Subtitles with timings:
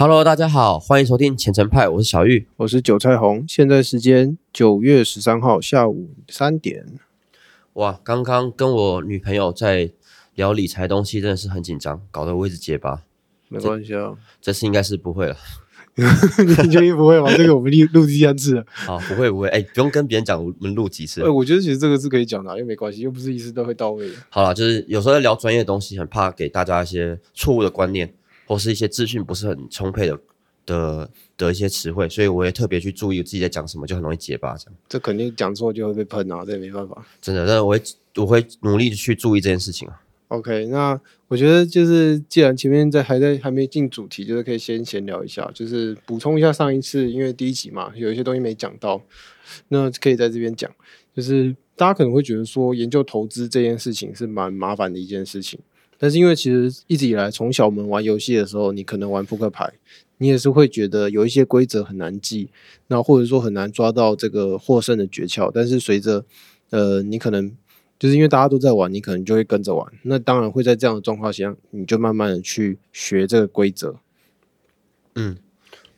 [0.00, 2.46] Hello，大家好，欢迎收听前程派，我是小玉。
[2.58, 6.86] 我是韭菜红，现在时间九月十三号下午三点。
[7.72, 9.90] 哇，刚刚跟我女朋友在
[10.36, 13.02] 聊理财东西，真的是很紧张，搞得我一直结巴。
[13.48, 15.36] 没关系啊，这次应该是不会了。
[15.96, 17.28] 你确定不会吗？
[17.36, 18.64] 这个我们录录第三次了。
[18.68, 21.28] 好，不会不会，哎、不用跟别人讲，我们录几次哎、。
[21.28, 24.14] 我觉得其实这个是可以讲的啊，又没关系，又不是一次都会到位的。
[24.30, 28.14] 好了，就是有时候在聊专业的东西，很怕给大家一些错误的观念，
[28.48, 30.18] 或是一些资讯不是很充沛的
[30.66, 34.56] 的的一些词汇，所以我也特别去注意自己在讲什么，就很容易结巴。
[34.56, 37.06] 这样这肯定讲错就会被喷啊，这也没办法。
[37.20, 37.82] 真的，但是我会
[38.16, 40.02] 我会努力的去注意这件事情啊。
[40.28, 49.00] OK，那我觉得就是既然前面在还在还没进主题，就是可以先闲聊一下，就是补充一下上一次，因为第一集嘛，有一些东西没讲到，
[49.68, 50.70] 那可以在这边讲。
[51.16, 55.58] 就是大家可能会觉得说，研究投资这件事情是蛮麻烦的一件事情，
[55.98, 59.72] 但是因为其实一直以来从小我们玩游戏的时候，你可能玩扑克牌，
[60.18, 62.50] 你也是会觉得有一些规则很难记，
[62.86, 66.24] 那或者说很难抓到这个获胜的诀窍，但是随着
[66.70, 67.52] 呃你可能
[67.98, 69.92] 就是因为大家都在玩，你可能就会跟着玩。
[70.02, 73.96] 那当然会在这样的状况下，你就慢慢的去学这个规则。
[75.16, 75.36] 嗯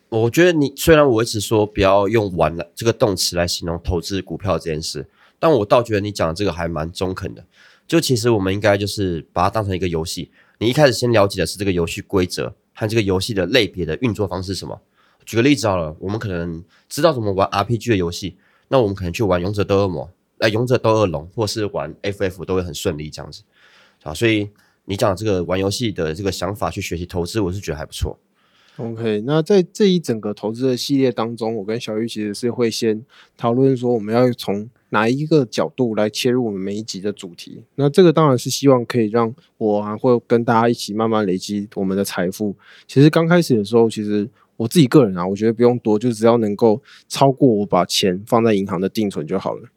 [0.09, 5.07] 我觉得你虽然我一直说不要用“玩”来这个动词来形容投资股票这件事，
[5.39, 7.45] 但我倒觉得你讲的这个还蛮中肯的。
[7.91, 14.80] 就其实我们应该就是把它当成一个游戏，你一开始先了解的是这个游戏规则和这个游戏的类别的运作方式是什么。
[15.27, 18.36] 举个例子好了，我们可能知道怎么玩 RPG 的游戏，
[18.68, 20.06] 那我们可能去玩《勇者斗恶魔》、
[20.38, 23.42] 哎，《勇者斗恶龙》，或是玩 FF 都会很顺利这样子
[24.05, 24.14] 啊。
[24.14, 24.48] 所以
[24.84, 28.16] 你讲这个玩游戏的这个想法去学习投资，我是觉得还不错。
[28.77, 33.05] OK，那在这一整个投资的系列当中，我跟小玉其实是会先
[33.37, 37.63] 讨论说，我们要从哪一个角度来切入我们每一集的主题。
[37.75, 42.57] 那这个当然是希望可以让我啊，或跟大家一起慢慢累积我们的财富。
[42.87, 44.27] 其实刚开始的时候，其实
[44.57, 49.69] 我自己个人啊，我觉得不用多，就只要能够超过我把钱放在银行的定存就好了。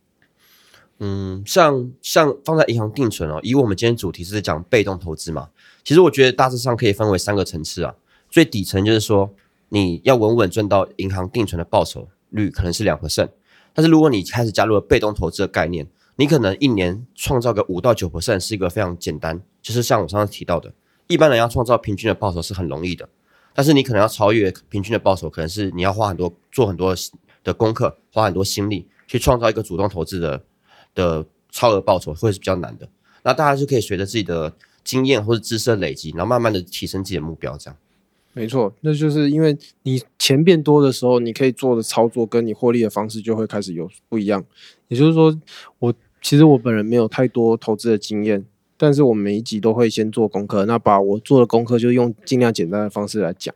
[0.99, 5.49] 嗯，像像放在银行定存哦，以我们今天主题是讲被动投资嘛，
[5.83, 7.93] 其实我觉得大致上可以分为三个层次啊。
[8.33, 9.31] 最底层就是说
[9.69, 13.29] 你要稳稳赚到银行定存的报酬率可能是两%
[13.75, 20.73] 但是如果你开始加入了被动投资的概念，你可能一年创造个五到九%是一个非常简单，就是像我上次提到的，
[21.05, 23.07] 一般人要创造平均的报酬是很容易的，
[23.53, 26.95] 但是你可能要超越平均的报酬，可能是你要花很多做很多
[27.43, 30.43] 的功课，花很多心力去创造一个主动投资的
[30.95, 32.89] 的超额报酬会是比较难的。
[33.21, 37.77] 那大家就可以随着自己的经验或者知识的累积，然后慢慢的提升自己的目标，这样。
[38.33, 44.43] 没错，那就是因为你钱变多的时候，你可以做的操作跟你获利的方式就会开始有不一样。
[44.87, 45.39] 也就是说，
[45.77, 48.43] 我其实我本人没有太多投资的经验，
[48.75, 53.53] 但是我每一集都会先做功课，那把我做的功课就用尽量简单的方式来讲。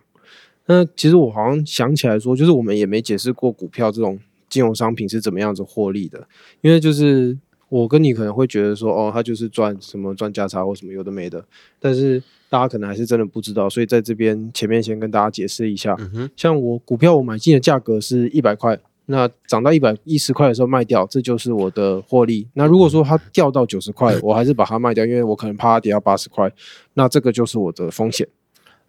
[0.68, 6.28] 那其实我好像想起来说，就是我们也没解释过股票这种金融商品是怎么样子获利的，
[6.62, 7.36] 因为就是
[7.70, 11.44] 我跟你可能会觉得说，哦，他就是赚什么赚价差或什么有的没的，
[11.80, 15.96] 但是大家可能还是真的不知道，所以在这边前面先跟大家解释一下。
[16.00, 22.48] 嗯哼，像我股票我买进的价格是一百块，那涨到一百一十块的时候卖掉，这就是我的获利。
[22.54, 26.50] 那如果说它掉到九十块，我还是把它卖掉，因为我可能怕它跌到八十块，
[26.94, 28.28] 那这个就是我的风险。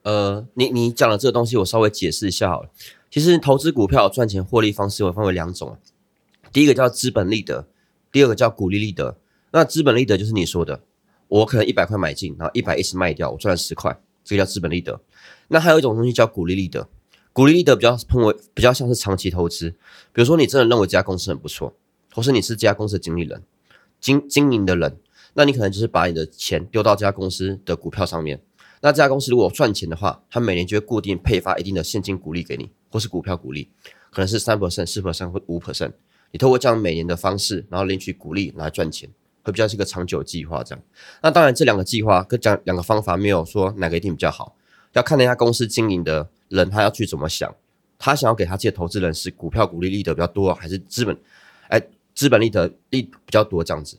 [0.02, 2.70] 呃，你你讲的这个东西，我稍微解释一下好了。
[3.10, 5.78] 其实投资股票赚钱获利方式，我分为两种啊。
[6.52, 7.66] 第一个叫资本利得，
[8.12, 9.16] 第二个叫股利利得。
[9.50, 10.82] 那资本利得就是你说的，
[11.28, 15.00] 我可能一百块买进，然后一百一十卖掉，我赚了十块，这个叫资本利得。
[15.48, 16.88] 那还有一种东西叫股利利得，
[17.32, 19.70] 股利利得比较称为比较像是长期投资。
[20.12, 21.74] 比如说你真的认为这家公司很不错，
[22.12, 23.42] 或是你是这家公司的经理人、
[24.00, 24.98] 经经营的人，
[25.32, 28.42] 那你可能就是把你的钱丢到这家公司的股票上面。
[28.80, 33.70] 那这家公司如果赚钱的话，它每年就会固定配发一定的现金股利给你，或是股票股利，
[34.10, 35.92] 可能是三 percent、四 percent 或五 percent。
[36.30, 39.08] 你透过这样每年的方式，然后领取股利来赚钱，
[39.42, 40.84] 会比较是一个长久计划这样。
[41.22, 44.56] 那当然，这两个计划跟讲两个方法没有说哪个一定比较好，
[44.92, 47.54] 要看那家公司经营的人他要去怎么想，
[47.98, 51.16] 他想要给他自己的投资人是股票股利利得比较多，还是资本
[51.69, 51.80] 哎
[52.14, 53.98] 资本利得利比较多这样子。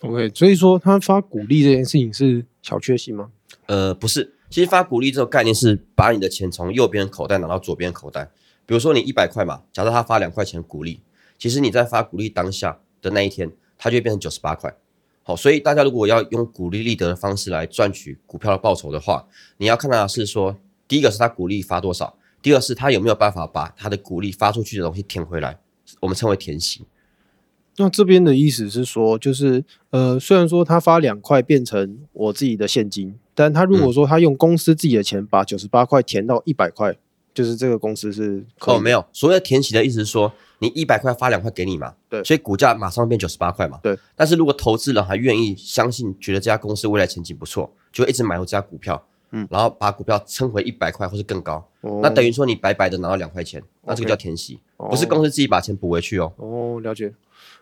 [0.00, 3.30] OK，所以说他发鼓励这件事情是小确幸吗？
[3.66, 8.30] 呃，不是，其实发股利这个概念是把你的钱从右边口袋拿到左边口袋。
[8.66, 11.00] 比如说你一百块嘛，假设他发两块钱股利，
[11.38, 14.74] 其实你在发股利当下的那一天，它就会变成九十八块。
[15.22, 19.26] 好，所以大家如果要用股利利得的方式来赚取股票的报酬的话，
[19.56, 25.58] 你要看到的是说，第一个是他股利发多少，第二是他有没有办法把他的股利发出去的东西填回来，
[26.00, 26.84] 我们称为填息。
[27.76, 36.96] 那这边的意思是说，就是呃，虽然说他发两块变成我自己的现金，但他如果说他用公司自己的钱把九十八块填到一百块，
[37.32, 40.32] 就是这个公司是哦，没有，有，所谓的填息的意思是说，
[40.64, 43.96] 你一百块发两块给你嘛，对所以股价马上变九十八块嘛，对。
[44.16, 56.32] 但是如果投资人还愿意相信，觉得这家公司未来前景不错，就会一直买入这家股票，嗯，然后把股票撑回一百块或是更高，哦那等于说你白白的拿到两块钱，那这个叫填息，哦不是公司自己把钱补回去哦。
[56.36, 57.12] 哦，了解。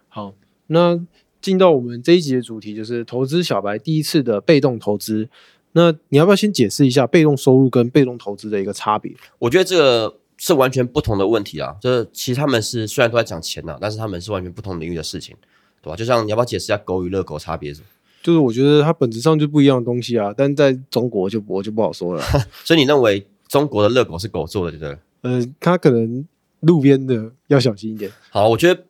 [0.09, 0.33] 好，
[0.69, 1.01] 那
[1.41, 5.29] 进到我们这一集的主题，就是投资小白第一次的被动投资。
[5.75, 9.11] 那你要不要先解释一下被动收入跟被动投资的一个差别？
[9.39, 15.37] 我觉得这个是完全不同的问题啊，就是其实他们是虽然都在讲钱呐、但是他们是完全不同领域的事情，
[15.81, 15.95] 对吧？
[15.95, 17.87] 就像你要不要解释一下狗与热狗差别是什么？
[18.25, 22.23] 就是我觉得它本质上就不一样的东西啊，但在中国就我就不好说了。
[22.65, 24.99] 所以你认为中国的热狗是狗做的，对不对？
[25.31, 26.27] 呃，它可能
[26.59, 28.11] 路边的要小心一点。
[28.31, 28.83] 好，我觉得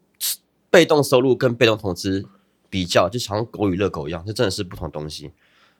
[0.70, 2.24] 被动收入跟被动投资
[2.70, 5.30] 比较，就好像狗与热狗一样，这真的是不同的东西。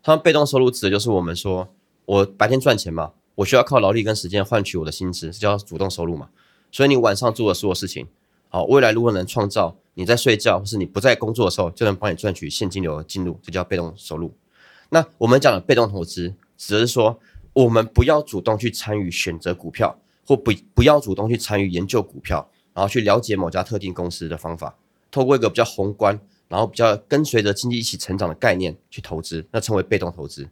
[0.03, 1.67] 他们被动收入指的就是我们说，
[2.05, 6.29] 我白天赚钱嘛，我需要靠劳力跟时间换取我的薪资，这叫主动收入嘛。
[6.71, 8.07] 所以你晚上做的所有事情，
[8.49, 14.35] 好，未来如果能创造你在睡觉或是你不在工作的时候，就能帮你赚取现金流的进入，这叫被动收入。
[14.91, 17.19] 那我们讲的被动投资，指的是说
[17.53, 24.77] 我们不要主动去参与选择股票，或不不要主动去参与研究股票，然后去了解某家特定公司的方法，
[25.11, 26.19] 透过一个比较宏观，
[26.49, 30.49] 然后比较跟随着经济一起成长的概念去投资，那称为被动投资。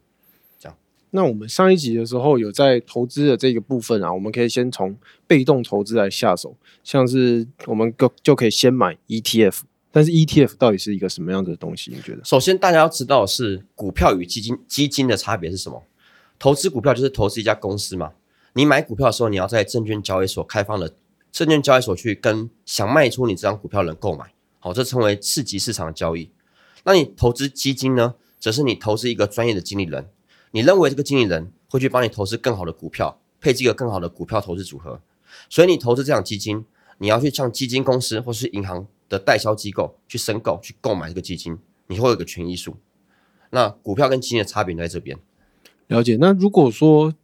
[1.11, 4.97] 那我们上一集的时候有在投资的这个部分啊，我们可以先从
[5.27, 9.61] 被动投资来下手，像是我们就就可以先买 ETF。
[9.93, 11.91] 但是 ETF 到底是一个什么样的东西？
[11.91, 12.25] 你觉得？
[12.25, 15.83] 首先，大家要知道是股票与基金基金的差别是什么？
[16.39, 18.13] 投资股票就是投资一家公司嘛。
[18.53, 20.95] 你买股票的时候，你要在证券交易所开放的
[21.33, 26.31] 证券交易所去跟想卖出你这张股票人购买，好，这称为次级市场的交易。
[26.85, 30.09] 那你投资基金呢，则是你投资一个专业的经理人，
[30.53, 35.01] 你认为这个经理人会去帮你投资更好的股票，配置一个更好的股票投资组合。
[35.49, 36.65] 所以你投资这样基金，
[36.99, 42.77] 你要去向基金公司或是银行的代销机构去申购、去购买这个基金，你会有一个权益数。
[43.51, 45.19] 那股票跟基金的差别在这边。
[45.87, 46.17] 了解。
[46.21, 47.15] 那如果说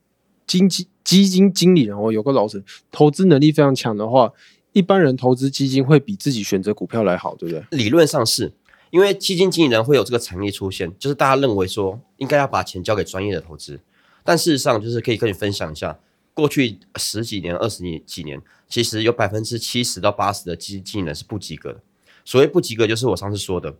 [0.46, 4.32] 经基基金经理人哦有个老师投资能力非常强的话，
[4.72, 7.64] 一般人投资基金会比自己选择股票来好，对不对？
[7.78, 8.52] 理论上是
[8.96, 13.78] 因为基金经理人会有这个产业出现，就是大家认为说应该要把钱交给专业的投资，
[14.24, 15.98] 但事实上就是可以跟你分享一下，
[16.32, 21.82] 过去十几年、二十年几年，其实有百分之七十到八十的基金经理人是不及格的。
[22.24, 23.76] 所谓不及格，就是我上次说的，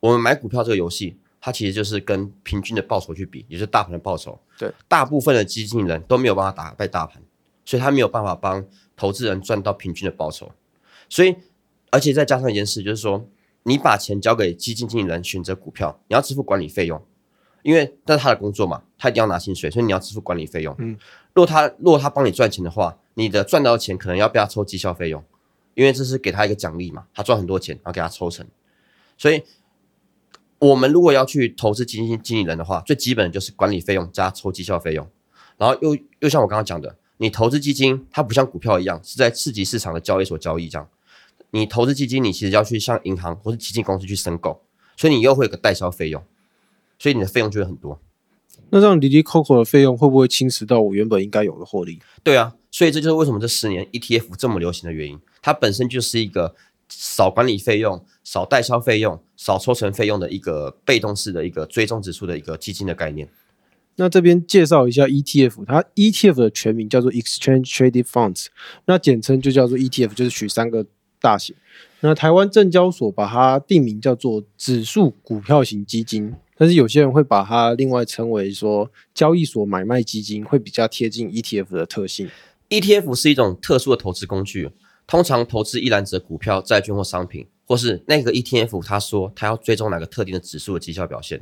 [0.00, 4.38] 我们买股票这个游戏，它其实就是跟平均的报酬去比，也就是大盘的报酬。
[4.58, 7.22] 对，大部分的基金经理人都没有办法打败大盘，
[7.64, 8.62] 所以他没有办法帮
[8.94, 10.52] 投资人赚到平均的报酬。
[11.08, 11.34] 所以，
[11.90, 13.26] 而且再加上一件事，就是说，
[13.64, 17.04] 你把钱交给基金经理人选择股票，你要支付管理费用，
[17.62, 20.74] 因为那是他的工作嘛，他一定要拿薪水，所以你要支付管理费用。
[20.78, 20.98] 嗯，
[21.34, 25.22] 如果他如果他帮你赚钱的话，你的赚到的钱可能要被他抽绩效费用，
[25.74, 28.46] 因为这是给他一个奖励嘛，他赚很多钱，然后给他抽成。
[29.16, 29.42] 所以，
[30.60, 35.06] 我们如果要去投资基金经理人的话，最基本的就是管理费用加抽绩效费用，
[35.56, 40.88] 然后又又像我刚刚讲的，你投资基金，它不像股票一样是在次级市场的交易所交易这样。
[41.50, 44.60] 你投资基金，你其实要去向银行或是基金公司去申购，
[44.96, 46.22] 所以你又会有个代销费用，
[46.98, 48.00] 所以你的费用就会很多。
[48.70, 52.00] 那这样离离扣扣的费用会不会侵蚀到我原本应该有的获利？
[52.22, 55.18] 对啊，所以这就是为什么这十年 ETF 这么流行的原因。
[55.40, 56.54] 它本身就是一个
[56.88, 63.30] 少管理费用、少代销费用、少抽成费用的一个被动式的一个追踪指数的一个基金的概念。
[63.96, 68.46] 那这边介绍一下 ETF，它 ETF 的全名叫做 Exchange Traded Funds，
[68.84, 70.84] 那简称就叫做 ETF，就是取三个
[71.20, 71.54] 大写。
[72.00, 82.28] 那台湾证交所把它定名叫做指数股票型基金，但是有些人会把它另外称为说交易所买卖基金，会比较贴近 ETF 的特性。
[82.68, 84.70] ETF 是一种特殊的投资工具，
[85.06, 91.40] 通常投资一篮子的股票、债券或商品，或是那个 ETF，他说他要追踪哪个特定的指数的绩效表现，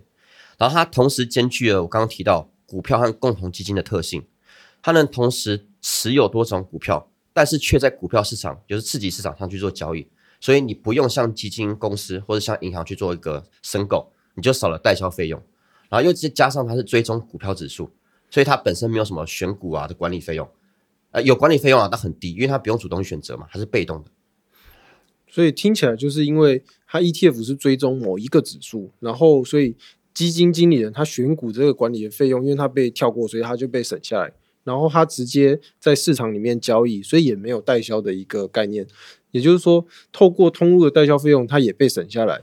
[0.57, 4.25] 然后它同时兼具了我刚刚提到股票和共同基金的特性，
[4.81, 10.09] 它能同时持有多种股票，但是却在股票市场，就是刺激市场上去做交易，
[10.41, 15.39] 所以你不用向基金公司或者向银行去做一个申购，你就少了代销费用，
[15.91, 17.91] 然后又加上它是追踪股票指数，
[18.31, 20.49] 所以它本身没有什么选股啊的管理费用。
[21.11, 24.11] 呃，有管理费用啊，但很低，因为它不用主动选择嘛，它是被动的。
[25.29, 29.77] 所以听起来就是因为它 ETF 是追踪某一个指数，然后所以
[30.15, 34.33] 基金经理人他选股这个管理的费用，因为他被跳过，所以他就被省下来，
[34.67, 38.85] 然后他直接在市场里面交易，所以也没有代销的一个概念。
[39.31, 42.43] 也就是说，透过通路的代销费用，它也被省下来。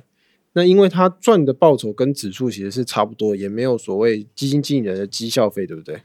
[0.54, 6.02] 那因为它赚的报酬跟指数其实是差不多，也没有所谓基金经理人的绩效费，对不对？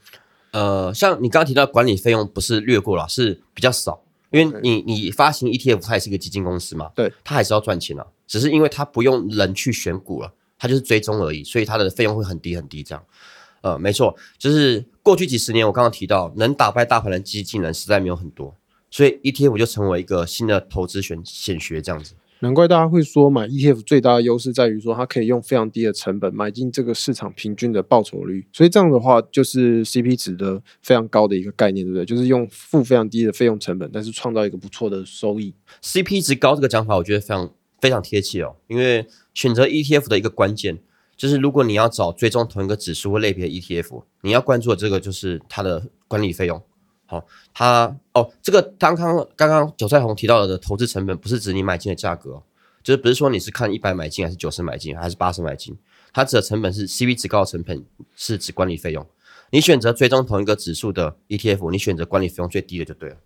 [0.51, 13.03] 呃，像你刚刚提到管理费用不是略过了，是比较少，因为你你发行 ETF，它也是一个基金公司嘛，对，它还是要赚钱啊，只是因为它不用人去选股了，它就是追踪而已，所以它的费用会很低很低这样。
[13.61, 18.53] 呃，没错，就是过去几十年我刚刚提到能打败大盘的基金人实在没有很多，
[18.91, 22.13] 所以 ETF 就成为一个新的投资选显学这样子。
[22.41, 32.05] 难怪大家会说买 ETF 最大的优势在于说它可以用非常低的成本买进这个市场平均的报酬率，所以这样的话就是 CP 值的非常高的一个概念，对不对？
[32.05, 35.55] 就是用付非常低的费用成本，但是创造一个不错的收益。
[35.81, 37.51] CP 值高这个讲法，我觉得非常
[37.81, 38.55] 非常贴切哦。
[38.67, 40.77] 因为选择 ETF 的一个关键，
[41.19, 46.63] 就是如果你要找追踪同一个指数或类别的 ETF，你要关注的这个就是它的管理费用。
[47.05, 52.41] 好，它哦，这个刚刚刚刚韭菜红提到的投资成本，不是指你买进的价格、
[52.81, 55.77] 就是不是说你是看一百买进还是九十买进还是八十买进，
[56.13, 57.83] 它指的成本是 C V 值高的成本
[58.15, 59.05] 是指管理费用。
[59.49, 63.17] 你选择追踪同一个指数的 ETF，你选择管理费用最低的就对了。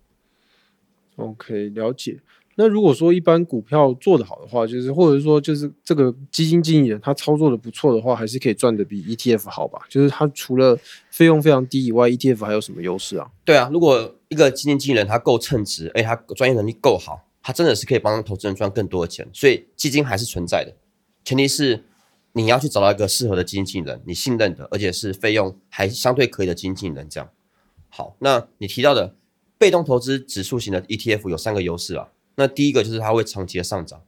[1.14, 2.18] OK，了解。
[2.56, 9.80] 那如果说一般股票做得好的话，就是或者说就是这个基金经理人他操作的不错的话，还是可以赚的比 ETF 好吧？
[9.88, 10.78] 就是他除了
[11.10, 13.28] 费用非常低以外，ETF 还有什么优势啊？
[13.44, 19.28] 对啊，如果一个基金经理人他够称职，而且他专业能力够好，他真的是可以帮投资人赚更多的钱。
[19.32, 20.72] 所以基金还是存在的，
[21.24, 21.84] 前提是
[22.32, 27.08] 你要去找到一个适合的基金经理人，你信任的，而且是费用还相对可以的基金经理人。
[27.08, 27.28] 这样
[27.88, 29.16] 好，那你提到的
[29.58, 32.08] 被动投资指数型的 ETF 有三个优势啊。
[32.36, 34.02] 那第一个就是它会长期的上涨，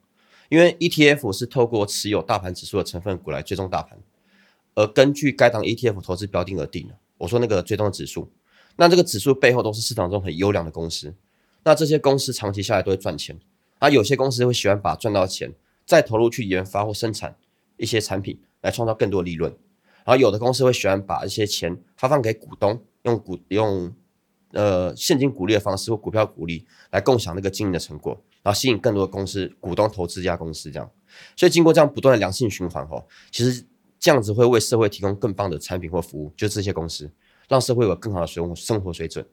[0.48, 3.98] 因为 ETF 是透过持有大盘指数的成分股来追踪大盘，
[4.74, 6.96] 而根据该档 ETF 投资标的而定的。
[7.18, 8.30] 我说那个追踪的指数，
[8.76, 11.14] 那这个指数背后都是市场中很优良的公司，
[11.64, 13.38] 那这些公司长期下来都会赚钱，
[13.78, 15.54] 而有些公司会喜欢把赚到钱
[15.86, 17.36] 再投入去研发或生产
[17.78, 19.50] 一些产品来创造更多利润，
[20.04, 23.94] 然后有的公司会喜欢把一些钱发放给股东，用股用
[24.52, 28.12] 呃现金股利的方式或股票股利来共享那个经营的成果，
[28.42, 30.90] 然后吸引更多的公司股东投资这家公司，这样，
[31.36, 33.64] 所以经过这样不断的良性循环吼，其实
[33.98, 37.10] 这样子会为社会提供更棒的产品或服务，就这些公司
[37.48, 39.26] 让社会有更好的生活生活水准，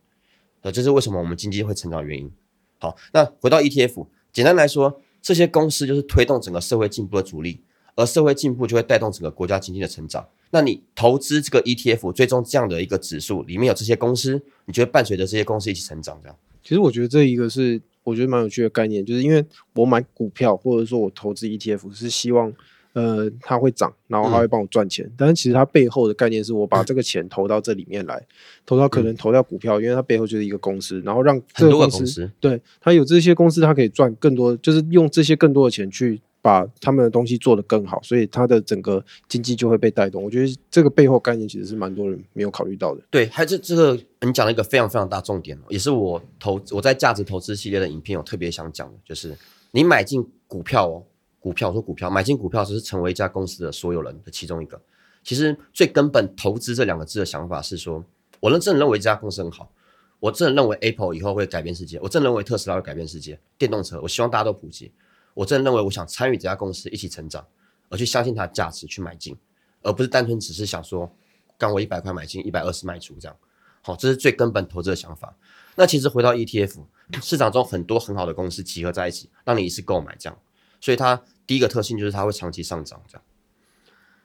[0.61, 2.31] 呃，这是为什么我们经济会成长的原因。
[2.79, 7.63] 好，那回到 ETF，简单来说，这些公司就是推动整个社会进步的主力，
[7.95, 10.25] 而社会进步就会带动整个国家经济的成长。
[10.51, 16.37] 那你投资这个 ETF，最终这样的一个指数里面有这些公司，你就会伴随着这些公司一起成长，这样。
[16.61, 22.53] 其实我觉得这一个是我觉得蛮有趣的概念，就是因为我买股票或者说我投资 ETF 是希望
[22.93, 28.23] 呃它会涨，然后它会帮我赚钱，但是其实它背后的概念是我把这个钱投到这里面来，
[28.65, 36.21] 投到可能投到股票，因为它背后就是一个公司，然后让这很多个公司个公司，对它有这些公司，它可以赚更多，就是用这些更多的钱去。
[36.43, 40.21] 把他们的东西做得更好，所以它的整个经济就会被带动。
[40.21, 43.01] 我觉得这个背后概念其实是蛮多人没有考虑到的。
[43.09, 49.33] 对，还是这个你讲了一个非常非常大重点哦，也是我投我在价值投资系列的影片有特别想讲的，就是
[49.71, 51.01] 你买进股票哦，
[51.39, 54.81] 股票我说股票买进股票只是成为一家公司的所有人的其中一个。
[55.23, 58.03] 其实最根本投资这两个字的想法是说，
[58.41, 59.71] 我认真的认为这家公司很好，
[60.19, 64.91] 我真的认为 Apple 以后会改变世界，我真的认为特斯拉会改变世界，电动车我希望大家都普及。
[65.33, 67.45] 我真的认为，我想参与这家公司一起成长，
[67.89, 69.35] 而去相信它的价值去买进，
[69.81, 71.11] 而不是单纯只是想说，
[71.57, 73.35] 刚我一百块买进，一百二十卖出这样。
[73.81, 75.35] 好，这是最根本投资的想法。
[75.75, 76.85] 那其实回到 ETF
[77.21, 80.39] 市场中，很多很好的公司集合在一起，让你一次购买这样。
[80.79, 83.23] 所以它第一个特性就是它会长期上涨这样。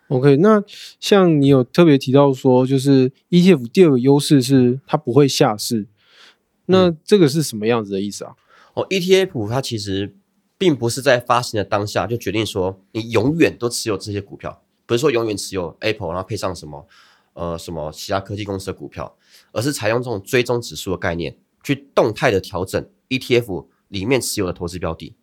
[0.08, 0.62] OK，那
[1.00, 5.86] 像你有特别提到说，就是 ETF 第二个优势是它不会下市，
[6.66, 8.34] 那这个是什么样子的意思啊？
[8.74, 10.14] 哦，ETF 它其实
[10.58, 16.86] 并不是在发行的当下就决定说你永远都持有这些股票，不是说永远持有 Apple，然后配上什么
[17.34, 19.16] 呃什么其他科技公司的股票，
[19.52, 25.14] 而是采用这种追踪指数的概念，去动态的调整 ETF 里面持有的投资标的。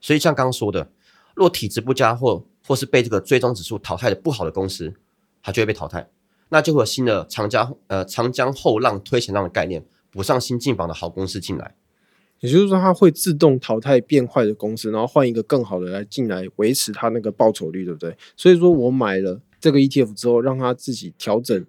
[0.00, 0.90] 所以像刚刚说的，
[1.34, 4.94] 若体质不佳或或是被这个追踪指数淘汰的不好的公司，
[5.42, 6.08] 它就会被淘汰，
[6.48, 11.74] 那就会有新的长江呃长江后浪推前浪的概念，补上新进榜的好公司进来。
[12.40, 18.16] 也就是说，它会自动淘汰变坏的公司，然后换一个更好的来进来维持它那个报酬率，对不对？
[18.36, 21.66] 所以说我买了这个 ETF 之后，让它自己调整，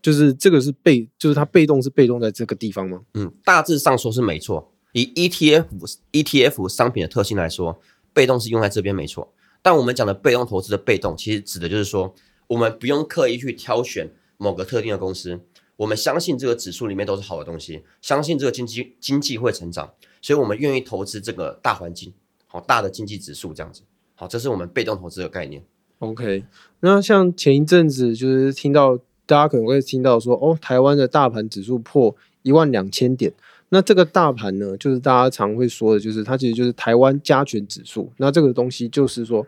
[0.00, 3.02] 就是这个是被，就是它被动是被动在这个地方吗？
[3.14, 4.72] 嗯，大致上说是没错。
[4.92, 5.66] 以 ETF
[6.12, 7.78] ETF 商品的特性来说，
[8.14, 9.32] 被动是用在这边没错。
[9.60, 12.14] 但我们讲的被动投资的被动，其实指的就是说，
[12.46, 15.38] 我们不用刻意去挑选某个特定的公司，
[15.78, 22.12] 我们相信这个指数里面都是好的东西，相信这个经济经济会成长，所以我们愿意投资这个大环境，
[22.48, 23.82] 好大的经济指数这样子。
[24.16, 25.62] 好，这是我们被动投资的概念。
[26.00, 26.44] OK，
[26.80, 33.32] 那像前一阵子就是听到大家可能会听到说，哦，台湾的大盘指数破一万两千点。
[33.68, 38.10] 那这个大盘呢，就是大家常会说的，就是它其实就是台湾加权指数。
[38.16, 39.46] 那这个东西就是说，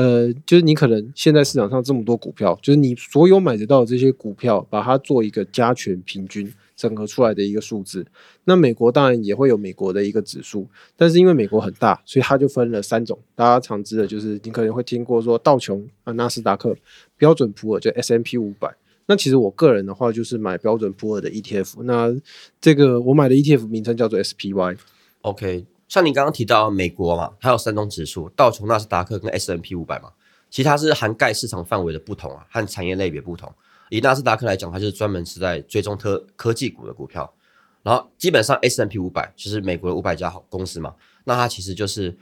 [0.00, 8.06] 呃，就是你可能现在市场上这么多股票，就是你所有买得到的这些股票，把它做一个加权平均整合出来的一个数字。
[8.44, 10.66] 那美国当然也会有美国的一个指数，
[10.96, 13.18] 但是因为美国很大，所以它就分了三种。
[13.34, 16.74] 大家常知的就是你可能会听过说道琼啊、纳斯达克、
[17.18, 18.74] 标准普尔就 S M P 五百。
[19.06, 22.16] 那其实我个人的话就是买标准普尔的 ETF，那
[22.60, 24.78] 这个我买的 ETF 名称叫做 SPY。
[25.22, 30.12] OK，像你刚刚提到美国嘛，它有三种指数，道琼、纳斯达克跟 S M P 五百嘛，
[30.48, 33.52] 其实它是涵盖市场范围的不同啊，和产业类别不同。
[33.88, 37.34] 以纳斯达克来讲，它就是专门是在追踪科科技股的股票，
[37.82, 40.94] 然后基本上 S M P 五百就是美国的五百家好公司嘛，
[41.24, 42.16] 那它其实就是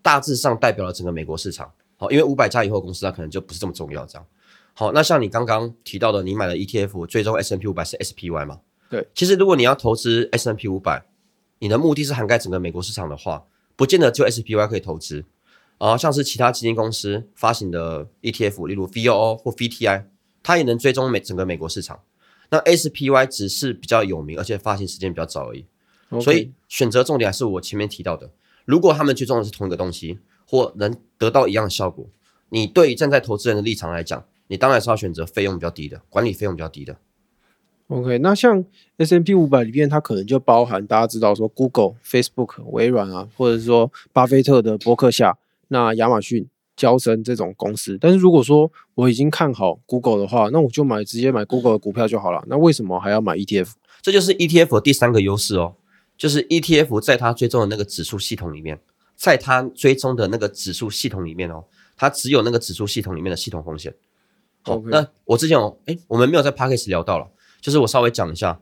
[0.00, 1.70] 大致上代表了整个美国市场。
[1.98, 4.26] 好，因为五百家以后公司，它可能就不是这么重要这样。
[4.72, 8.60] 好，那像你刚刚提到的，你买了 ETF 最终 S M P 五百是 S P Y 嘛？
[8.88, 11.04] 对，其实如果你要投资 S M P 五百，
[11.62, 13.44] 你的目的是涵盖整个美国市场的话，
[13.76, 15.24] 不见得只有 SPY 可以投资
[15.78, 20.06] 啊，像是其他基金公司发行的 ETF，例如 VOO 或 VTI，
[20.42, 22.00] 它也能追踪美整个美国市场。
[22.50, 25.64] 那 SPY 只是比较有名，而且发行时间比较早而已。
[26.20, 28.32] 所以选择重点还是我前面提到的，
[28.64, 32.04] 如果他们追踪的是同一个东西，或能得到一样的效果，
[32.48, 36.96] 你对于站在投资人的立场来讲，你当然是要选择费用比较低的，管理费用比较低的。
[37.92, 38.64] OK，那像
[38.96, 45.36] S M P 五百里面，它可能就包含大家知道说 Google、Facebook、微软啊，或者是说巴菲特的博客下、
[45.68, 47.98] 那亚马逊、交生这种公司。
[48.00, 52.42] 但是如果说我已经看好 Google 的话，那我就买直接买 Google 的股票就好了。
[52.48, 53.72] 那为什么还要买 ETF？
[54.00, 55.74] 这就是 ETF 的第三个优势哦，
[56.16, 58.80] 就是 ETF 在它追踪的那个指数系统里面，
[59.14, 61.64] 在它追踪的那个指数系统里面哦，
[61.96, 63.94] 它只有那个指数系统里面的系统风险。
[64.62, 67.28] 好那我之前哦哎，我们没有在 p a c k a g e 聊到了，
[67.62, 68.60] 就是我稍微讲一下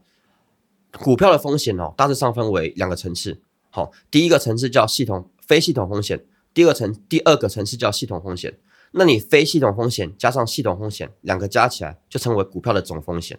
[1.01, 3.41] 股票的风险哦，大致上分为两个层次。
[3.71, 8.59] 好，第一个层次叫系统非系统风险，第二个层第二个层次叫系统风险。
[8.93, 13.39] 那你非系统风险加上系统风险，两个加起来就成为股票的总风险。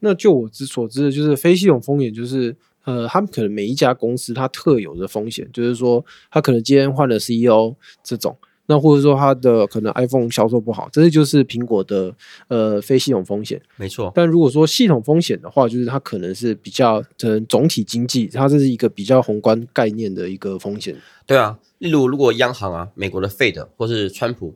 [0.00, 12.14] 那就我之所知的，就是非系统风险，就是呃，他们可能每一家公司它特有的风险，就是说它可能今天换了 CEO 这种，那或者说它的可能 iPhone 销售不好，这些就是苹果的
[12.48, 13.60] 呃非系统风险。
[13.76, 20.96] 没错，但如果说系统风险的话，就是它可能是比较呃总体经济，它这是一个比较宏观概念的一个风险。
[21.26, 24.54] 对啊，例如如果央行啊，美国的 Fed 或是川普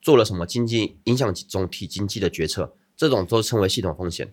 [0.00, 4.32] 做了什么经济影响总体经济的决策，这种都称为系统风险。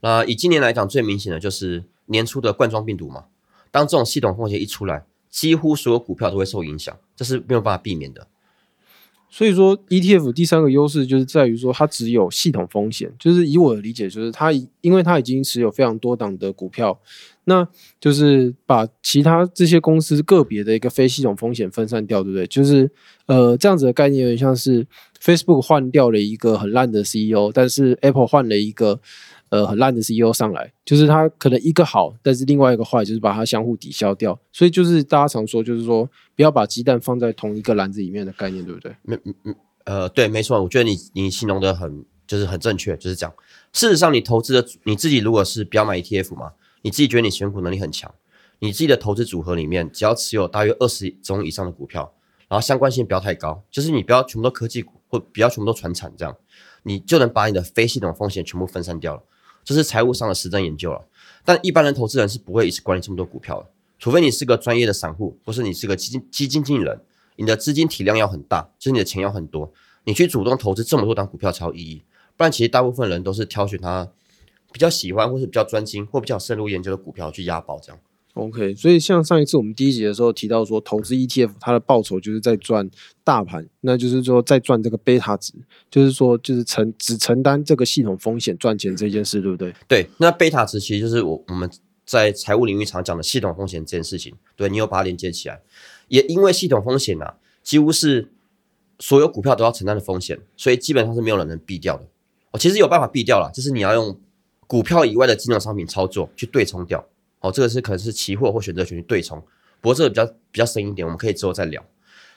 [0.00, 3.24] 那以今年来讲，最明显的就是年初的冠状病毒嘛。
[3.70, 8.26] 当这种系统风险一出来，几乎所有股票都会受影响，这是没有办法避免的。
[9.30, 16.98] 所以说，ETF 第三个优势就是在于说，它只有系统风险，就是以我的理解，就是它因为它已经持有非常多档的股票，
[17.44, 17.66] 那
[18.00, 22.46] 就是把其他这些公司个别的一个非系统风险分散掉，对不对？
[22.46, 22.90] 就是
[23.26, 24.86] 呃这样子的概念，有点像是
[25.22, 29.00] Facebook 换掉了一个很烂的 CEO，但是 Apple 换了一个
[29.50, 34.38] 呃很烂的 CEO 上来，就是它可能一个好，但是另外一个坏，就是把它相互抵消掉。
[34.52, 38.94] 所以就是大家常说，就是说不要把鸡蛋放在同一个篮子里面的概念，对不对？
[39.02, 39.18] 没
[39.84, 43.34] 呃，对，没错，我觉得你你形容的很就是很正确，就是这样。
[43.72, 48.14] 事实上，你投资的你自己如果是不要买 ETF 嘛，你自己觉得你选股能力很强，
[48.58, 52.12] 你自己的投资组合里面只要持有大约二十种以上的股票，
[52.48, 56.36] 然后相关性不要太高，就是你不要全部都科技股或不要全部都传产这样，
[56.82, 59.22] 你就能把你的非系统风险全部分散掉了。
[59.68, 61.04] 这是财务上的实证研究了。
[61.44, 63.66] 但一般人投资人是不会一次管理这么多股票的，
[63.98, 66.98] 除非你是个专业的散户，或是你是个基金基金经理人，
[67.36, 69.70] 你的资金体量要很大，就是你的钱要很多，
[70.04, 72.02] 你去主动投资这么多档股票才有意义。
[72.38, 74.08] 不然，其实大部分人都是挑选他
[74.72, 78.00] 比较喜欢，或是比较专心，或比较深入研究的股票去押宝这样。
[78.38, 82.88] OK，所以像上一次我们第一集的时候提到说，投资 ETF 它的报酬就是在赚
[83.24, 85.52] 大盘，那就是说在赚这个贝塔值，
[85.90, 89.74] 就是说就是承只承担这个系统风险赚钱这件事，对不对？
[89.88, 91.68] 对，那贝塔值其实就是我我们
[92.06, 94.32] 在财务领域常讲的系统风险这件事情。
[94.54, 95.60] 对你有把它连接起来，
[96.06, 98.30] 也因为系统风险啊，几乎是
[99.00, 102.04] 所有股票都要承担的风险，所以基本上是没有人能避掉的。
[102.52, 104.18] 哦，其实有办法避掉了，就是你要用
[104.66, 107.04] 股票以外的金融商品操作去对冲掉。
[107.40, 109.40] 哦，这个是可能是期货或选择权去对冲，
[109.80, 111.84] 不过这个比较比较深一点，我们可以之后再聊。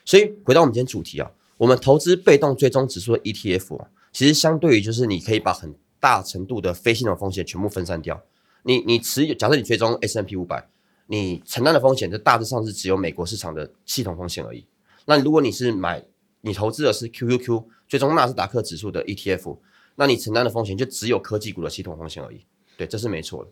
[0.04, 8.22] 所以回到我们今天主题啊，我们投资被动追踪指数的 ETF 啊，其实相对于就是你可以把很大程度的非系统风险全部分散掉。
[8.64, 10.68] 你你持有，假设你追踪 S M P 五百，
[11.06, 14.66] 你承担的风险就大致上是只有美国市场的系统风险而已。
[15.06, 16.04] 那如果你是买
[16.42, 19.58] 你投资的是 QQQ 最终纳斯达克指数的 ETF，
[19.96, 22.46] 那你承担的风险就只有科技股的系统风险而已。
[22.76, 23.50] 对，这是没错的。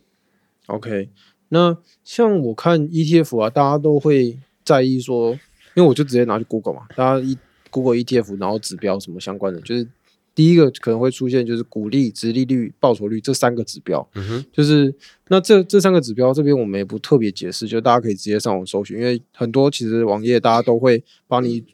[0.66, 1.10] OK，
[1.50, 5.32] 那像我看 ETF 啊，大家都会在意说，
[5.74, 7.36] 因为我就直接拿去 Google 嘛，大家一
[7.70, 9.86] Google ETF，然后指标什么相关的，就是
[10.34, 14.08] 第一个可能会出现就是股利、殖利率、报酬率这三个指标。
[14.14, 14.94] 嗯哼，就是
[15.28, 21.64] 那这这三个指标这边我们也不特别解释，就大家可以直接上网搜寻，因为很多其实网页大家都会帮你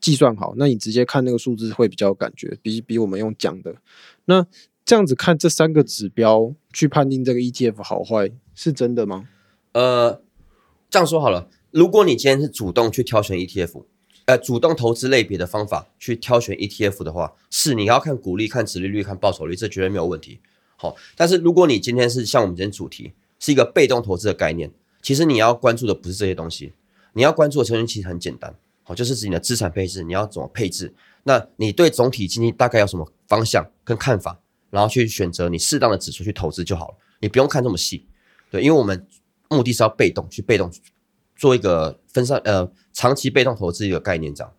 [0.00, 3.74] 计算好，那你直接看那个数字会比较有感觉，比比我们用讲的。
[4.26, 4.46] 那
[4.84, 9.28] 这样子看这三个指标去判定这个 ETF 好坏是真的吗？
[9.72, 10.20] 呃，
[10.90, 13.84] 这样说好了，如果你今天是主动去挑选 ETF，
[14.26, 20.40] 呃，主动投资类别的方法去挑选 ETF 的话，是你要看股利、看殖利率、看报酬率，这绝对没有问题。
[20.76, 26.72] 好，但是如果你今天是像我们今天主题是一个被动投资的概念，其实你要关注的不是这些东西，
[27.14, 30.92] 你要关注的其实其实很简单，好，就是指你的资产配置，你要怎么配置，
[31.24, 34.38] 那你对总体经济大概有什么方向跟看法，
[34.70, 38.06] 然后去选择你适当的指数去投资就好了，你不用看这么细，
[38.52, 39.06] 对，因为我们
[39.48, 40.70] 目的是要被动去被动
[41.34, 44.52] 做一个分散呃长期被动投资一个概念这样。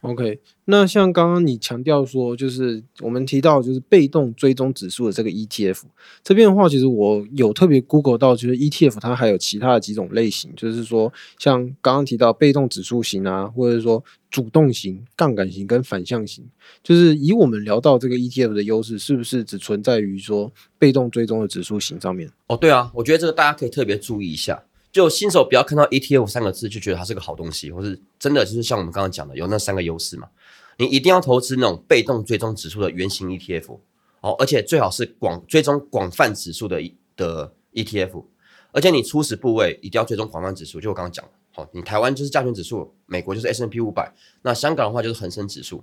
[0.00, 5.82] OK，那像刚刚你强调说，就是我们提到就是被动追踪指数的这个 ETF
[6.22, 14.02] 这边的话，其实我有特别 Google 到，就是 ETF 它还有其他的几种类型，就是说像刚刚提到被动指数型啊，或者说
[14.36, 16.46] 主动型、杠杆型跟反向型，
[16.82, 22.30] 就是以我们聊到这个 ETF 的优势，是不是只存在于说被动追踪的指数型上面？
[22.48, 24.62] 哦，对啊，我觉得这个大家可以特别注意一下。
[24.92, 30.28] 就新手不要看到 ETF 三个字就觉得它是个好东西，或是真的就是像我们刚刚讲的有那三个优势嘛。
[30.76, 33.78] 你一定要投资那种被动追踪指数的原型 ETF
[34.20, 36.82] 哦，而且最好是广追踪广泛指数的
[37.16, 38.22] 的 ETF，
[38.72, 41.24] 而且你初始部位一定要追踪广泛指数，就我刚刚讲，
[41.56, 45.82] 好、你台湾就是加权指数，美国就是 S&P 五百，那香港的话就是恒生指数。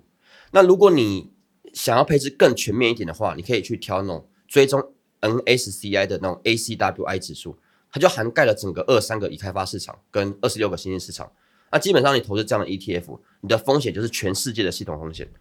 [0.51, 1.31] 那如果你
[1.73, 4.79] 想要配置更全面一点的话，你可以去挑那种追踪
[5.21, 7.57] NSCI 的那种 ACWI 指数。
[7.91, 11.31] 它就涵盖了整个二三个已开发市场跟二十六个新兴市场。
[11.71, 15.31] 那基本上你投资这样的 ETF，你的风险就是全世界的系统风险。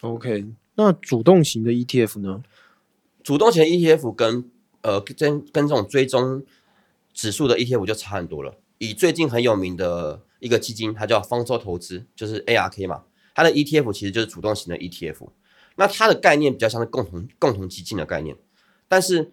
[0.00, 2.42] OK，那主动型的 ETF 呢？
[3.22, 6.44] 主动型的 ETF 跟呃跟跟这种追踪
[7.12, 8.56] 指数的 ETF 就差很多了。
[8.82, 15.28] 以最近很有名的一个基金，它叫方舟投资，就是 ARK 嘛，它的 ETF 其实就是主动型的 ETF。
[15.76, 18.36] 那它的概念比较像是共同共同基金的概念，
[18.88, 19.32] 但是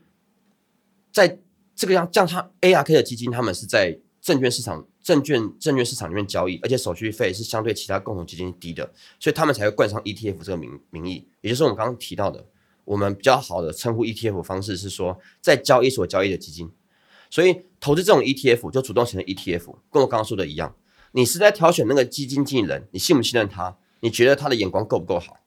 [1.12, 1.40] 在
[1.76, 11.28] 这个样像，它 ARK 的基金，他们是在证券市场、证券证券市场里面交易，而且手续费是相对其他共同基金低的，所以他们才会冠上 ETF 这个名名义。
[11.42, 12.46] 也就是我们刚刚提到的，
[12.86, 16.72] 我们比较好的称呼 ETF 方式是说，在交易所交易的基金。
[17.32, 20.76] 所以投资这种 ETF 就主动型的 ETF，跟我刚刚说的一样，
[21.14, 23.78] 你是在挑选那个基金经理人，你信不信任他？
[24.02, 25.38] 你觉得他的眼光够不够好？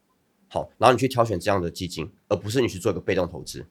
[0.49, 3.67] 好，然后你去挑选这样的基金，而不是你去做一个被动投资。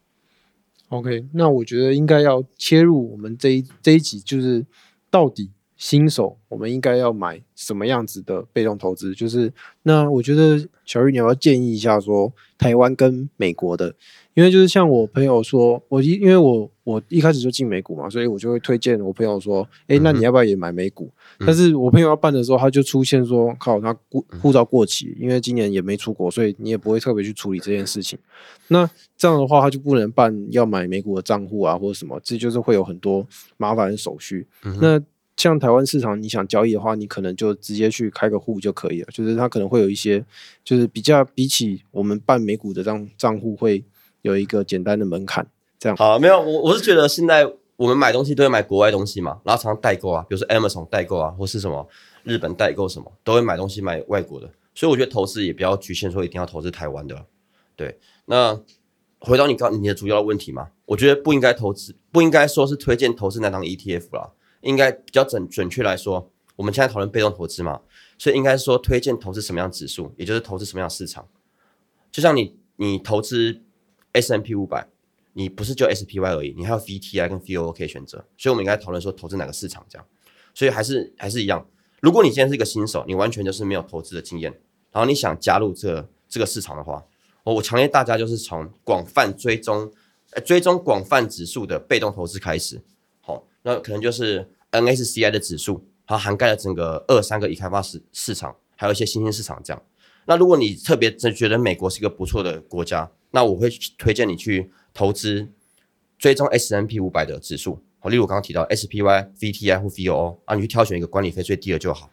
[0.90, 4.66] OK，那我觉得应该要切入我们这一这一集，就是
[5.10, 9.16] 到底新手我们应该要买什么样子的被动投资？
[9.16, 13.96] 就是那我觉得小玉你要不要建议一下说台湾跟美国的，
[14.36, 21.10] 因为就是像我朋友说，我一因为我我一开始就进美股嘛，所以我就会推荐我朋友说，诶，那你要不要也买美股？
[21.40, 28.20] 但是我朋友要办的时候，他就出现说，靠，他护护照过期，因为今年也没出国，所以你也不会特别去处理这件事情。
[28.68, 33.26] 那这样的话，他就不能办要买美股的账户啊，或者什么，这就是会有很多
[33.58, 34.46] 麻烦的手续。
[34.80, 35.02] 那
[35.38, 39.08] 像台湾市场，你想交易的话，你可能就直接去开个户就可以了。
[39.12, 40.24] 就是它可能会有一些，
[40.64, 43.84] 就是比较比起我们办美股的账账户，会
[44.22, 45.48] 有一个简单的门槛。
[45.80, 51.88] 这样好，没有，我我是觉得现在我们买东西都会买国外东西嘛，然后常常代购啊，比如说 Amazon 代购啊，或是什么
[52.24, 57.26] 日本代购什么，都会买东西买外国的，所以我觉得投资也不要局限说一定要投资台湾的。
[57.76, 58.62] 对，那
[59.22, 64.30] 回到你刚你的主要的问题嘛，我觉得不应该投资，不应该说是推荐投资那档 ETF 啦，
[64.62, 67.82] 应该比较准准确来说，我们现在讨论被动投资嘛，
[68.18, 71.28] 所以应该说推荐投资什么样指数，也就是投资什么样市场。
[72.12, 73.62] 就像你你投资
[74.14, 74.88] S M P 五百，
[75.34, 80.06] 你不是就 S P Y 而已，你还有 V T I 跟 V O O 可以选择，所以我们应该讨论说投资哪个市场这样。
[80.54, 81.66] 所以还是还是一样，
[82.02, 84.52] 如果你今天是一个新手，你完全就是没有投资的经验，
[84.92, 87.06] 然后你想加入这这个市场的话，
[87.46, 89.90] 我我强烈大家就是从广泛追踪，
[90.32, 92.82] 呃追踪广泛指数的被动投资开始。
[93.64, 99.82] 那可能就是 N S C I 的指数，它涵盖了整个二三个已开发市市场，还有一些新兴市场这样。
[100.26, 105.48] 那如果你特别真觉得美国是一个不错的国家，那我会推荐你去投资
[106.18, 107.80] 追踪 S N P 五百的指数。
[108.00, 112.10] 好，例如我刚刚提到 S P Y、V T I 或 V O O 啊，你去挑选一个管理费最低的就好。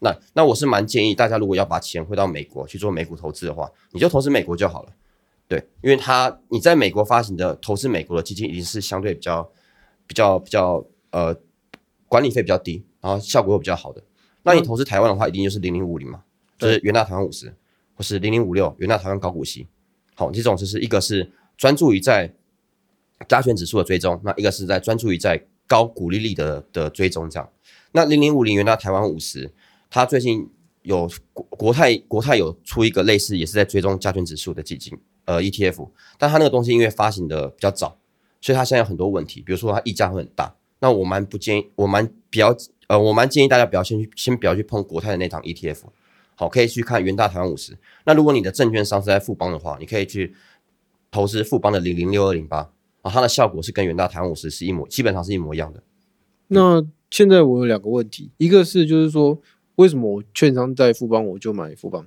[0.00, 4.92] 那那我是蛮建议大家，如果要把钱汇到美国去做美股投资的话，你就投资美国就好了。
[5.46, 9.50] 对，因为它你在美国发行的投资美国的基金，一定是相对比较
[10.10, 11.36] 比较比较呃
[12.08, 14.02] 管理费比较低，然后效果又比较好的。
[14.42, 16.24] 那你投资台湾的话，一定就是零零五零嘛，
[16.58, 17.54] 就是元大台湾五十，
[17.94, 19.68] 或是零零五六元大台湾高股息。
[20.16, 22.34] 好，这种就是一个是专注于在
[23.28, 27.48] 加权指数的追踪，那一个是在专注于在高股利率的的追踪这样。
[27.92, 29.52] 那零零五零元大台湾五十，
[29.88, 30.50] 它最近
[30.82, 34.98] 有国国泰国泰有出一个类似也是在追踪加权指数的基金。
[35.26, 37.96] 呃，ETF，但它那个东西因为发行的比较早，
[38.40, 40.54] 所以它现在有很多问题，比如说它溢价会很大。
[40.80, 45.82] 那我蛮不建议，我蛮比较呃，我蛮建议大家不要先去，先不要去碰国泰的那档 ETF。
[46.34, 47.76] 好，可以去看元大台湾五十。
[48.06, 50.34] 那如果你的证券商是在富邦的话，你可以去
[51.10, 52.70] 投资富邦的零零六二零八
[53.02, 55.82] 啊，它的效果是跟元大台湾五十是一模，基本上是一模一样的。
[56.48, 59.38] 那现在我有两个问题，一个是就是说，
[59.74, 62.06] 为什么我券商在富邦我就买富邦？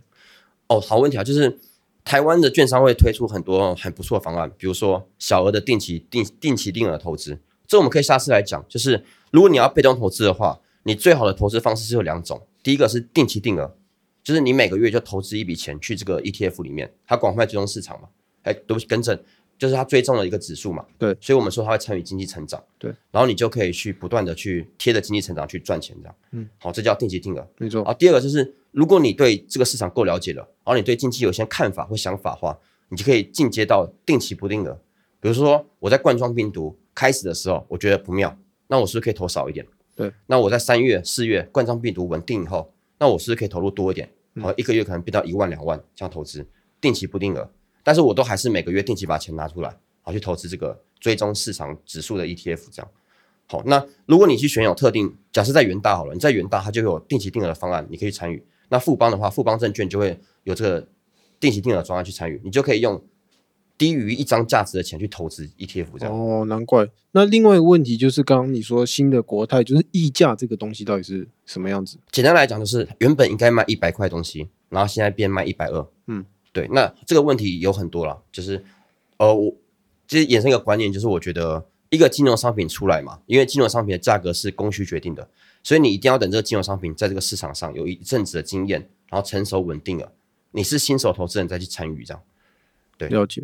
[0.68, 1.60] 哦，好问题啊，就是。
[2.04, 8.66] 台湾的券商会推出很多很不错的方案，比如说小额的定期定定期定额投资，这我们可以下次来讲。
[8.68, 13.76] 就是如果你要被动投资的话，你最好的投资方式是有两种，第一个是定期定额，
[14.24, 18.10] 就是你每个月就投资一笔钱去这个 ETF 里面，它广泛追踪市场嘛，
[18.44, 19.18] 哎，都更正。
[19.64, 27.82] 就是它追踪了一个指数嘛，对，所以我们说它会参与经济成长，对，然后你就可以去不断的去贴着经济成长去赚钱，这样，嗯，好，这叫定期定额，没错。
[27.84, 34.78] 啊，第二个就是，如果你对这个市场够了解了，然后你对经济有些看法或想法的话，你就可以进阶到定期不定额。
[35.22, 39.66] 比如说我在冠状病毒开始的时候，我觉得不妙，那我是不是可以投少一点？
[39.96, 44.10] 对，那我在三月、四月冠状病毒稳定以后，那我是不是可以投入多一点？
[44.42, 46.46] 好，一个月可能变到一万两万这样投资，
[46.82, 47.50] 定期不定额，
[47.84, 49.76] 但是我都还是每个月定期把钱拿出来。
[50.06, 52.92] 好，去投资这个追踪市场指数的 ETF，这样
[53.48, 53.64] 好。
[53.66, 58.44] 那如果你去选有特定，假设在元大好了，你在元大它就有定期定额的方案，你可以参与。
[58.68, 60.88] 那富邦的话，富邦证券就会有这个
[61.40, 63.02] 定期定额方案去参与，你就可以用
[63.78, 66.14] 低于一张价值的钱去投资 ETF，这样。
[66.14, 66.90] 哦，难怪。
[67.12, 71.98] 那另外一个问题就是，刚刚你说新的国泰就是溢价这个东西到底是什么样子？
[72.12, 75.88] 简单来讲，就是原本应该卖一百块东西，然后现在变卖一百二。
[76.54, 76.70] 对。
[76.72, 78.64] 那这个问题有很多了，就是
[79.18, 79.54] 呃我。
[80.06, 85.28] 其实衍生一个观念，就是我觉得一个金融商品出来嘛，因为金融商品的价格是供需决定的，
[85.64, 90.12] 所以你一定要等这个金融商品在这个市场上有一阵子的经验，然后成熟稳定了，
[90.52, 92.22] 你是新手投资人再去参与这样。
[92.98, 93.44] 对，了解。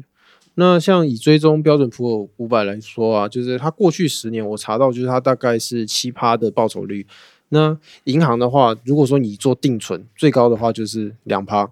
[0.56, 7.08] 那像以追踪标准普尔五百来说啊，就是它过去十年我查到，就是它大概是七趴的报酬率。
[7.48, 11.72] 那银行的话，如果说你做定存，最高的话就是两趴。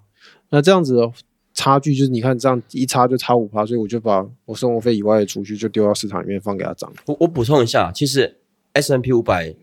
[0.50, 1.12] 那这样子。
[1.58, 6.94] 差距就是你看这样一差就差五趴，所以我就把我生活费以外的储蓄就丢到市场里面放给他涨。
[7.08, 8.38] 我我补充一下，其实
[8.74, 9.56] S M P 五百，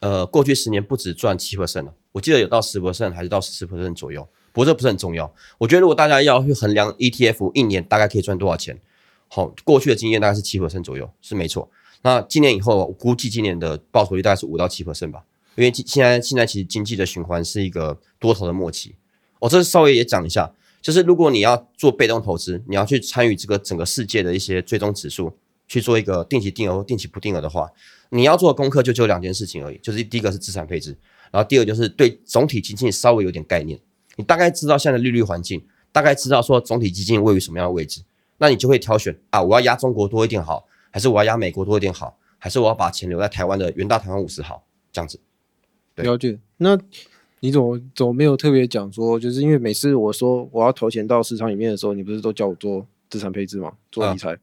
[0.00, 4.26] 呃，过去十年不止赚七 percent 了，我记得有到十 percent 还是到十 percent 左右。
[4.52, 5.30] 不过这不是很重要。
[5.58, 8.80] 我觉得如果大家要去衡量 E T F 一年大概可以赚多少钱，
[9.28, 11.68] 好，过去的经验大概是七 percent 左右是没错。
[12.00, 15.22] 那今年以后，我估计今年的报酬率大概是五到七 percent 吧，
[15.56, 18.94] 因为现在现在其实经济的循环是一个多头的末期。
[19.40, 20.50] 我这稍微也讲一下。
[20.84, 25.34] 就是如果你要做被动投资，你要去参与这个整个世界的一些追踪指数，
[25.66, 27.70] 去做一个定期定额定期不定额的话，
[28.10, 29.78] 你要做的功课就只有两件事情而已。
[29.78, 30.94] 就是第一个是资产配置，
[31.30, 33.80] 然后第二就是对总体基金稍微有点概念，
[34.16, 38.02] 你大概知道现在的利率环境，大概知道说总体基金位于什么样的位置，
[38.36, 45.18] 那你就会挑选啊，我要压中国多一点好，还是我要压美国多一点好，还是我要把钱留在台湾的元大台湾五十好这样子。
[45.94, 46.78] 了解那。
[47.44, 53.70] 你怎么怎么没有特别讲说，就是因为每次我说我要投钱到市场里面的时候，你不是都叫我做资产配置吗？
[53.92, 54.34] 做理财。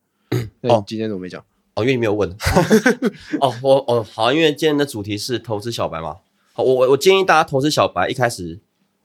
[0.59, 1.43] 那你今天怎么没讲？
[1.73, 2.29] 哦，因为你没有问。
[3.41, 6.17] 哦，我哦好，因为今天的主题是投资小白嘛。
[6.53, 8.59] 好，我我我建议大家投资小白一开始，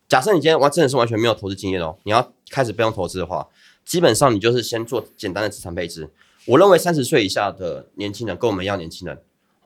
[0.06, 3.48] 假设你今天完真的是完全没有投资经验哦，你要开始被动投资的话，
[3.86, 6.10] 基本上你就是先做简单的资产配置。
[6.44, 9.22] 我认为三十岁以下的年轻人跟我们一样年轻人，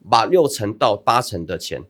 [0.08, 1.82] 把六成到八成的钱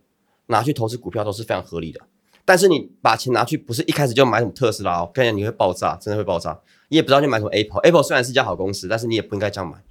[0.46, 2.00] 拿去投资股票都是非常合理的。
[2.44, 6.61] 但是你把钱拿去，不是一开始就买什么特斯拉哦，看见你会爆炸，真的会爆炸。
[6.88, 7.81] 你也不知道去买什么 Apple。
[7.83, 9.83] Apple 虽然是一家好公司，但是你也不应该这样买。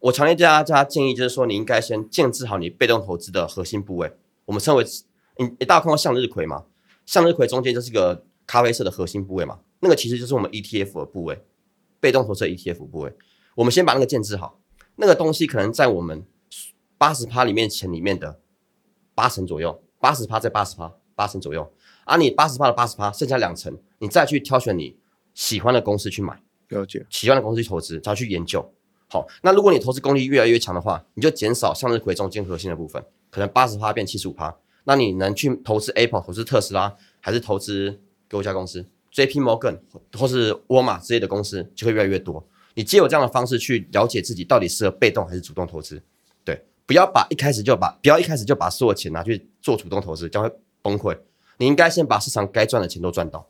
[0.00, 4.12] 我强烈对大家建议就是说，你应该先建制好你被动投资的核心部位。
[4.46, 4.84] 我们称为
[5.38, 6.64] 你，大家看过向日葵吗？
[7.06, 11.44] 向日葵中间就是个咖啡色的核心部位嘛，那个其实就是我们 ETF 的部位，
[12.00, 13.14] 被动投资的 ETF 部位。
[13.54, 14.58] 我们先把那个建制好，
[14.96, 16.24] 那个东西可能在我们
[16.96, 18.40] 八十趴里面钱里面的
[19.14, 21.72] 八成左右，八十趴在八十趴，八成左右。
[22.10, 24.96] 啊，你八十趴的八十趴，剩下两成，你再去挑选你
[25.32, 28.68] 喜欢的公司去买，了解，喜欢的公司去投资，再去研究。
[29.08, 34.56] 好，那如果你投资功力越来越强的话，你就减少向日葵中间核心的部分，可能八十趴变七十五趴。
[34.82, 39.38] 那你能去投资 Apple、投资特斯拉，还是投资各家公司，J.P.
[39.38, 39.78] Morgan
[40.18, 42.44] 或是沃尔玛之类的公司就会越来越多。
[42.74, 46.02] 你借有这样的方式去了解自己到底适合被动还是主动投资，
[46.44, 51.16] 对，不要把一开始就把不要一开始就把所有钱拿去做主动投资，将会崩溃。
[51.60, 53.46] 你应该先把市场该赚的钱都赚到，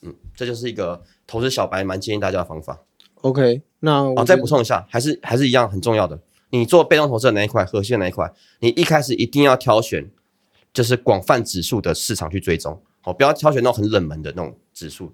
[0.00, 2.80] 嗯，这就是一个投资小白蛮建议大家的方法。
[3.20, 6.18] OK，那哦，我再补充一下，还是还是一样很重要的。
[6.48, 10.10] 你做被动投资的哪一块，核心的那一块，你一开始一定要挑选
[10.72, 15.12] 就是广泛指数的市场去追踪，哦，不要挑选那种很冷门的那种指数。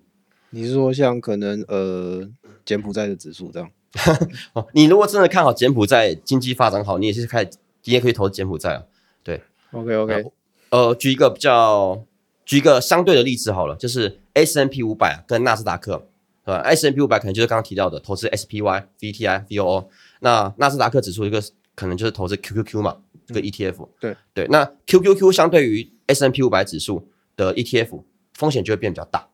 [0.50, 2.28] 你是说像可能呃
[2.64, 3.68] 柬埔寨的指数这样？
[4.54, 7.50] 哦，你如果真的看好柬埔寨经济发展好，你也是开始，
[7.82, 8.84] 你也可以投资柬埔寨啊。
[9.24, 10.24] 对 OK OK，
[10.70, 12.04] 呃，举一个比较，
[12.46, 16.08] 举一个相对的例子好了，就是 S N P 五百跟纳斯达克，
[16.44, 21.42] 对吧？S N P 五百可能就是刚刚提到的投资 S P Y、V T I、V O O，那纳斯达克指数一个
[21.74, 24.16] 可能就是投资 Q Q Q 嘛，这个 E T F、对。
[24.32, 29.28] 对，那 Q Q Q 相对于 S N P 五百指数的 E T F 风险就会变比较大，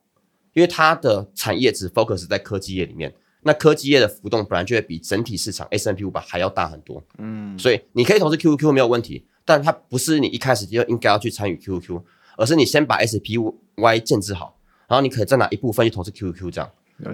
[0.54, 3.14] 因为它的产业只 focus 在科技业里面。
[3.44, 12.00] 那科技业的浮动本来就会比整体市场 S N P 五百还要大很多，嗯，所以你可以投资 QQQ 没有问题，但它不是你一开始就应该要去参与 QQQ，
[12.42, 14.56] 而是你先把 SPY 建制好，
[14.88, 16.68] 然后你可以再拿一部分去投资 QQQ 这样。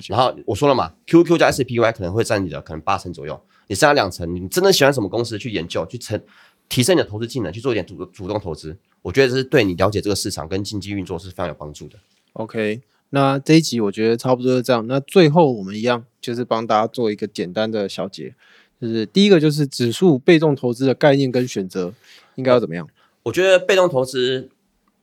[0.09, 6.19] 然后我说了嘛，QQ 加 SPY 可能会占你的可能八成左右，你剩下两成，你真的喜欢什么公司去研究，去成
[6.67, 11.99] 提升你的投资技能，去做一点主主动投资，我觉得这是对你了解这个市场跟经济运作是非常有帮助的。
[12.33, 14.87] OK，那这一集我觉得差不多是这样。
[14.87, 18.35] 那最后我们一样就是帮大家做一个简单的小结，
[18.81, 21.93] 就是第一个就是指数被动投资的概念跟选择
[22.37, 22.89] 应该要怎么样？
[23.25, 24.51] 我觉得被动投资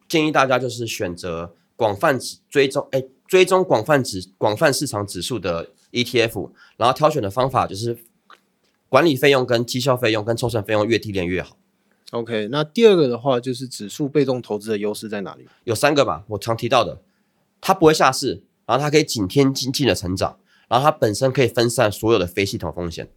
[0.07, 7.97] 建议大家就是选择广泛指追踪，哎，追踪广泛指广泛市场指数的 ETF，然后挑选的方法就是
[8.87, 11.57] 管理费用跟绩效费用跟抽成费用越低廉越好。
[12.11, 15.47] OK，那第二个的话就是指数被动投资的优势在哪里？
[15.63, 17.01] 有三个吧，我常提到的，
[17.59, 20.37] 它不会下市，然后它可以紧贴经济的成长，
[20.69, 23.09] 然后它本身可以分散所有的非系统风险。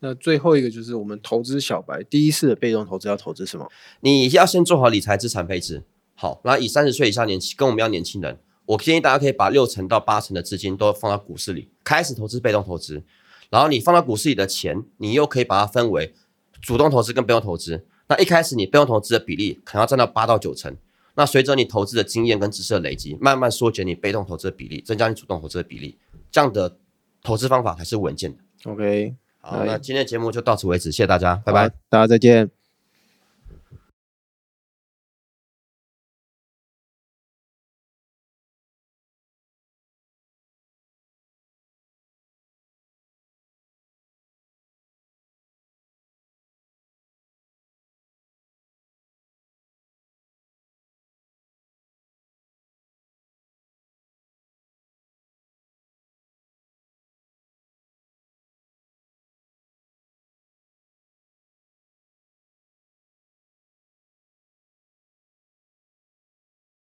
[0.00, 3.68] 那最后一个就是我们投资小白第一次的被动投资要投资什么？
[4.00, 5.84] 你要先做好理财资产配置。
[6.20, 13.04] 好，那以三十岁以下年轻跟我们一样年轻人，我建议大家可以把六成到八成的资金都放到股市里，开始投资被动投资。
[13.50, 16.12] 然后你放到股市里的钱，你又可以把它分为
[16.60, 17.86] 主动投资跟被动投资。
[18.08, 20.76] 那一开始你被动投资的比例可能要占到八到九成。
[21.14, 25.96] 那随着你投资的经验跟知识的累积，慢慢缩减你被动投资的比例，增加你主动投资的比例，
[26.32, 26.76] 这样的
[27.22, 28.70] 投资方法才是稳健的。
[28.70, 31.68] OK，好，哎那今天的节目就到此为止，谢谢大家，拜拜。
[31.88, 32.57] 大家再见。